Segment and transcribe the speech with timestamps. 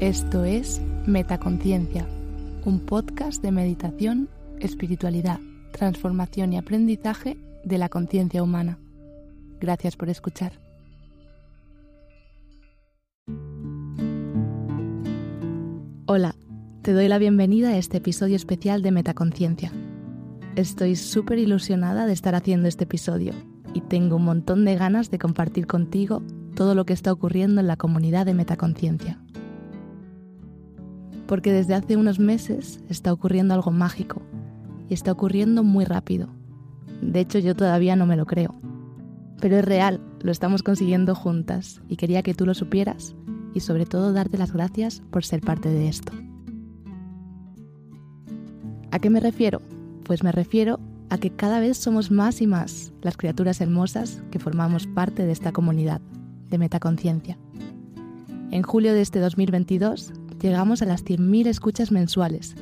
[0.00, 2.06] Esto es Metaconciencia,
[2.64, 4.28] un podcast de meditación,
[4.60, 5.40] espiritualidad,
[5.72, 8.78] transformación y aprendizaje de la conciencia humana.
[9.60, 10.52] Gracias por escuchar.
[16.06, 16.36] Hola,
[16.82, 19.72] te doy la bienvenida a este episodio especial de Metaconciencia.
[20.54, 23.32] Estoy súper ilusionada de estar haciendo este episodio
[23.74, 26.22] y tengo un montón de ganas de compartir contigo
[26.54, 29.18] todo lo que está ocurriendo en la comunidad de Metaconciencia.
[31.28, 34.22] Porque desde hace unos meses está ocurriendo algo mágico
[34.88, 36.28] y está ocurriendo muy rápido.
[37.02, 38.54] De hecho, yo todavía no me lo creo.
[39.38, 43.14] Pero es real, lo estamos consiguiendo juntas y quería que tú lo supieras
[43.54, 46.12] y sobre todo darte las gracias por ser parte de esto.
[48.90, 49.60] ¿A qué me refiero?
[50.04, 54.38] Pues me refiero a que cada vez somos más y más las criaturas hermosas que
[54.38, 56.00] formamos parte de esta comunidad
[56.48, 57.38] de metaconciencia.
[58.50, 62.54] En julio de este 2022 llegamos a las 100.000 escuchas mensuales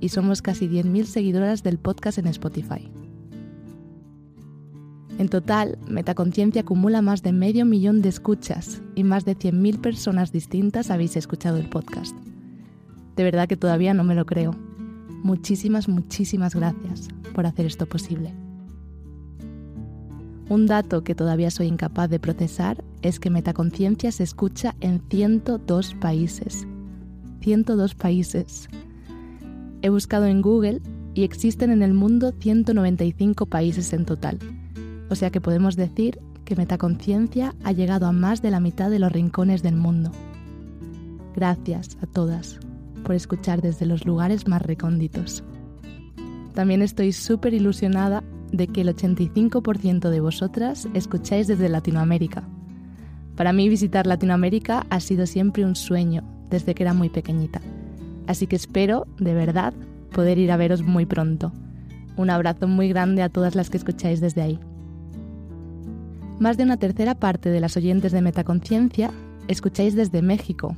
[0.00, 2.90] y somos casi 10.000 seguidoras del podcast en Spotify.
[5.18, 10.32] En total, Metaconciencia acumula más de medio millón de escuchas y más de 100.000 personas
[10.32, 12.16] distintas habéis escuchado el podcast.
[13.14, 14.56] De verdad que todavía no me lo creo.
[15.22, 18.34] Muchísimas, muchísimas gracias por hacer esto posible.
[20.48, 25.94] Un dato que todavía soy incapaz de procesar es que Metaconciencia se escucha en 102
[25.94, 26.66] países.
[27.42, 28.68] 102 países.
[29.82, 30.80] He buscado en Google
[31.14, 34.38] y existen en el mundo 195 países en total.
[35.10, 38.98] O sea que podemos decir que Metaconciencia ha llegado a más de la mitad de
[38.98, 40.12] los rincones del mundo.
[41.34, 42.58] Gracias a todas
[43.04, 45.42] por escuchar desde los lugares más recónditos.
[46.54, 52.44] También estoy súper ilusionada de que el 85% de vosotras escucháis desde Latinoamérica.
[53.34, 57.60] Para mí visitar Latinoamérica ha sido siempre un sueño desde que era muy pequeñita.
[58.28, 59.74] Así que espero, de verdad,
[60.12, 61.50] poder ir a veros muy pronto.
[62.16, 64.60] Un abrazo muy grande a todas las que escucháis desde ahí.
[66.38, 69.10] Más de una tercera parte de las oyentes de Metaconciencia
[69.48, 70.76] escucháis desde México,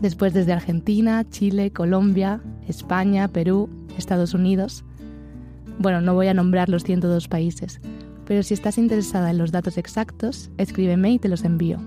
[0.00, 3.68] después desde Argentina, Chile, Colombia, España, Perú,
[3.98, 4.84] Estados Unidos.
[5.78, 7.80] Bueno, no voy a nombrar los 102 países,
[8.26, 11.78] pero si estás interesada en los datos exactos, escríbeme y te los envío.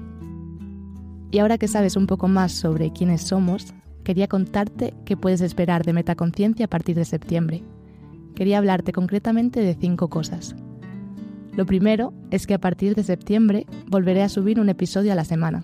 [1.31, 3.73] Y ahora que sabes un poco más sobre quiénes somos,
[4.03, 7.63] quería contarte qué puedes esperar de Metaconciencia a partir de septiembre.
[8.35, 10.55] Quería hablarte concretamente de cinco cosas.
[11.53, 15.25] Lo primero es que a partir de septiembre volveré a subir un episodio a la
[15.25, 15.63] semana.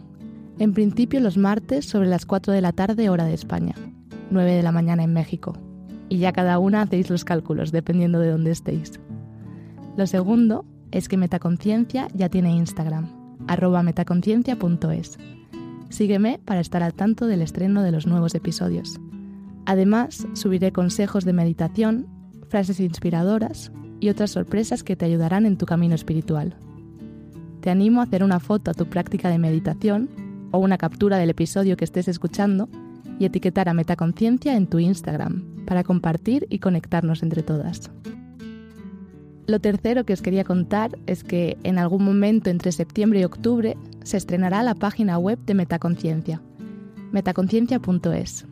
[0.59, 3.75] En principio los martes sobre las 4 de la tarde hora de España,
[4.31, 5.53] 9 de la mañana en México
[6.13, 8.99] y ya cada una hacéis los cálculos dependiendo de dónde estéis.
[9.97, 13.07] Lo segundo es que Metaconciencia ya tiene Instagram,
[13.47, 15.17] arroba metaconciencia.es.
[15.93, 18.99] Sígueme para estar al tanto del estreno de los nuevos episodios.
[19.67, 22.07] Además, subiré consejos de meditación,
[22.49, 26.55] frases inspiradoras y otras sorpresas que te ayudarán en tu camino espiritual.
[27.61, 30.09] Te animo a hacer una foto a tu práctica de meditación
[30.49, 32.69] o una captura del episodio que estés escuchando
[33.19, 37.91] y etiquetar a Metaconciencia en tu Instagram para compartir y conectarnos entre todas.
[39.45, 43.77] Lo tercero que os quería contar es que en algún momento entre septiembre y octubre
[44.03, 46.41] se estrenará la página web de Metaconciencia,
[47.11, 48.45] metaconciencia.es.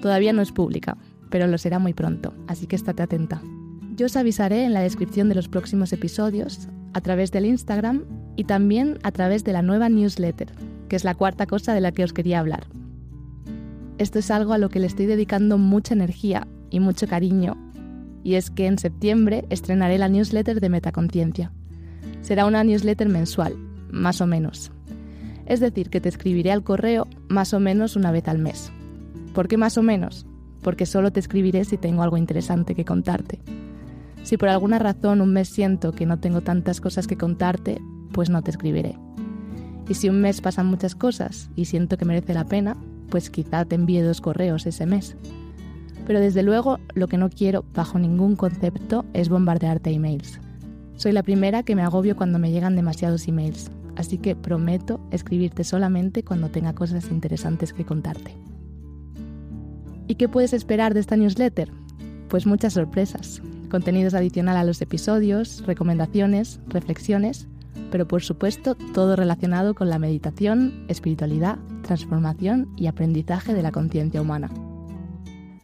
[0.00, 0.96] Todavía no es pública,
[1.30, 3.42] pero lo será muy pronto, así que estate atenta.
[3.96, 8.04] Yo os avisaré en la descripción de los próximos episodios, a través del Instagram
[8.36, 10.52] y también a través de la nueva newsletter,
[10.88, 12.66] que es la cuarta cosa de la que os quería hablar,
[13.96, 17.56] esto es algo a lo que le estoy dedicando mucha energía y mucho cariño,
[18.24, 21.52] y es que en septiembre estrenaré la newsletter de Metaconciencia.
[22.22, 23.54] Será una newsletter mensual,
[23.90, 24.72] más o menos.
[25.46, 28.72] Es decir, que te escribiré al correo más o menos una vez al mes.
[29.34, 30.26] ¿Por qué más o menos?
[30.62, 33.40] Porque solo te escribiré si tengo algo interesante que contarte.
[34.22, 37.78] Si por alguna razón un mes siento que no tengo tantas cosas que contarte,
[38.12, 38.96] pues no te escribiré.
[39.86, 42.74] Y si un mes pasan muchas cosas y siento que merece la pena,
[43.10, 45.14] pues quizá te envíe dos correos ese mes.
[46.06, 50.40] Pero desde luego lo que no quiero bajo ningún concepto es bombardearte emails.
[50.96, 55.64] Soy la primera que me agobio cuando me llegan demasiados emails, así que prometo escribirte
[55.64, 58.36] solamente cuando tenga cosas interesantes que contarte.
[60.06, 61.70] ¿Y qué puedes esperar de esta newsletter?
[62.28, 67.48] Pues muchas sorpresas, contenidos adicional a los episodios, recomendaciones, reflexiones
[67.90, 74.20] pero por supuesto todo relacionado con la meditación, espiritualidad, transformación y aprendizaje de la conciencia
[74.20, 74.50] humana.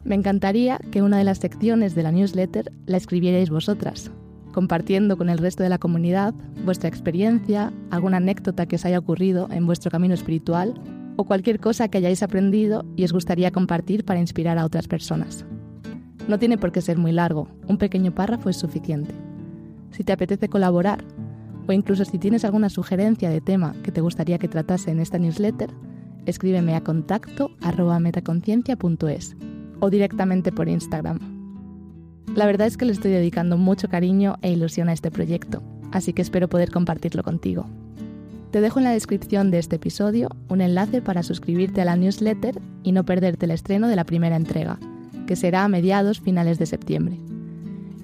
[0.03, 4.11] Me encantaría que una de las secciones de la newsletter la escribierais vosotras,
[4.53, 9.49] compartiendo con el resto de la comunidad vuestra experiencia, alguna anécdota que os haya ocurrido
[9.51, 10.75] en vuestro camino espiritual
[11.17, 15.45] o cualquier cosa que hayáis aprendido y os gustaría compartir para inspirar a otras personas.
[16.29, 19.15] No tiene por qué ser muy largo, un pequeño párrafo es suficiente.
[19.91, 21.05] Si te apetece colaborar,
[21.69, 25.19] o incluso si tienes alguna sugerencia de tema que te gustaría que tratase en esta
[25.19, 25.71] newsletter,
[26.25, 27.51] escríbeme a contacto
[28.01, 29.37] metaconciencia.es
[29.81, 31.19] o directamente por Instagram.
[32.35, 36.13] La verdad es que le estoy dedicando mucho cariño e ilusión a este proyecto, así
[36.13, 37.67] que espero poder compartirlo contigo.
[38.53, 42.61] Te dejo en la descripción de este episodio un enlace para suscribirte a la newsletter
[42.83, 44.79] y no perderte el estreno de la primera entrega,
[45.27, 47.17] que será a mediados finales de septiembre.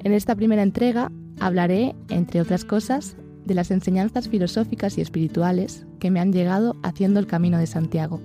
[0.04, 6.10] En esta primera entrega hablaré, entre otras cosas, de las enseñanzas filosóficas y espirituales que
[6.10, 8.20] me han llegado haciendo el Camino de Santiago.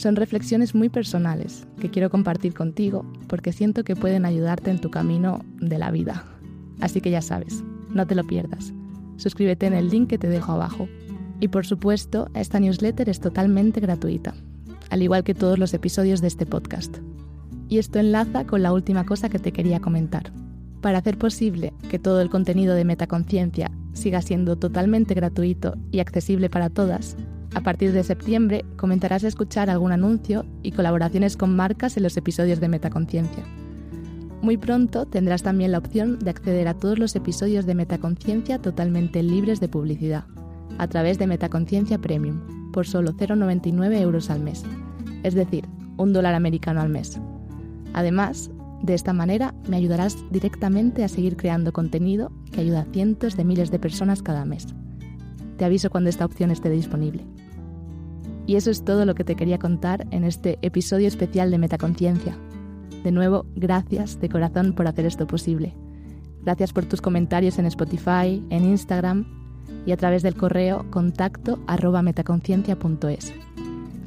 [0.00, 4.90] Son reflexiones muy personales que quiero compartir contigo porque siento que pueden ayudarte en tu
[4.90, 6.24] camino de la vida.
[6.80, 8.72] Así que ya sabes, no te lo pierdas.
[9.18, 10.88] Suscríbete en el link que te dejo abajo
[11.38, 14.32] y por supuesto, esta newsletter es totalmente gratuita,
[14.88, 16.96] al igual que todos los episodios de este podcast.
[17.68, 20.32] Y esto enlaza con la última cosa que te quería comentar.
[20.80, 26.48] Para hacer posible que todo el contenido de Metaconciencia siga siendo totalmente gratuito y accesible
[26.48, 27.18] para todas,
[27.54, 32.16] a partir de septiembre comenzarás a escuchar algún anuncio y colaboraciones con marcas en los
[32.16, 33.44] episodios de Metaconciencia.
[34.42, 39.22] Muy pronto tendrás también la opción de acceder a todos los episodios de Metaconciencia totalmente
[39.22, 40.24] libres de publicidad
[40.78, 44.64] a través de Metaconciencia Premium por solo 0,99 euros al mes,
[45.22, 45.66] es decir,
[45.98, 47.20] un dólar americano al mes.
[47.92, 48.50] Además,
[48.82, 53.44] de esta manera me ayudarás directamente a seguir creando contenido que ayuda a cientos de
[53.44, 54.68] miles de personas cada mes.
[55.60, 57.22] Te aviso cuando esta opción esté disponible.
[58.46, 62.34] Y eso es todo lo que te quería contar en este episodio especial de Metaconciencia.
[63.04, 65.74] De nuevo, gracias de corazón por hacer esto posible.
[66.44, 69.26] Gracias por tus comentarios en Spotify, en Instagram
[69.84, 73.34] y a través del correo contacto arroba metaconciencia.es.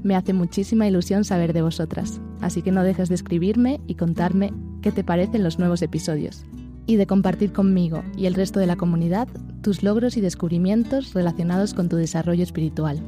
[0.02, 4.56] Me hace muchísima ilusión saber de vosotras, así que no dejes de escribirme y contarme
[4.82, 6.48] qué te parecen los nuevos episodios
[6.86, 9.28] y de compartir conmigo y el resto de la comunidad
[9.62, 13.00] tus logros y descubrimientos relacionados con tu desarrollo espiritual.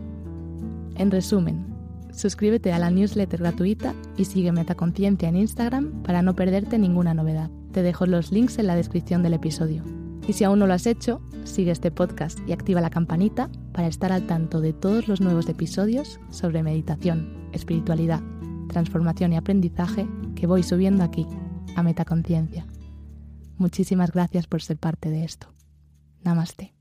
[0.95, 1.66] En resumen,
[2.12, 7.50] suscríbete a la newsletter gratuita y sigue Metaconciencia en Instagram para no perderte ninguna novedad.
[7.74, 9.83] Te dejo los links en la descripción del episodio.
[10.28, 13.88] Y si aún no lo has hecho, sigue este podcast y activa la campanita para
[13.88, 18.21] estar al tanto de todos los nuevos episodios sobre meditación, espiritualidad,
[18.69, 21.28] transformación y aprendizaje que voy subiendo aquí,
[21.75, 22.66] a Metaconciencia.
[23.57, 25.48] Muchísimas gracias por ser parte de esto.
[26.24, 26.75] Namaste.